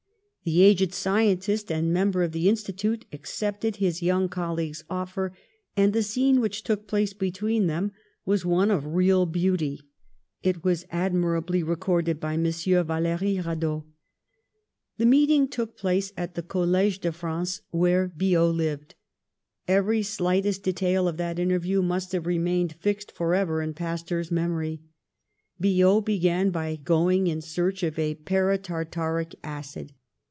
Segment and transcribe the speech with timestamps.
[0.43, 5.37] The aged scientist and member of the Institute accepted his young colleague's offer,
[5.77, 7.91] and the scene which took place between them
[8.25, 9.81] was one of real beauty.
[10.41, 12.43] It has been admirably recorded by M.
[12.45, 13.83] Vallery Ptadot:
[14.97, 18.55] 'The meeting took place at the College de A LABORIOUS YOUTH 35 France, where Biot
[18.55, 18.95] lived.
[19.67, 24.81] Every slightest de tail of that interview must have remained fixed forever in Pasteur's memory.
[25.61, 29.93] Biot began by going in search of paratartaric acid.